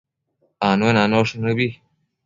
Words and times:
Anuenanosh 0.69 1.33
nëbi 1.37 1.67